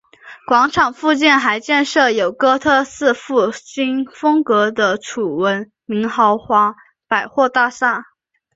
[0.47, 6.73] 广场附近还建设有哥特式复兴风格的楚闻明豪华
[7.07, 8.03] 百货大厦。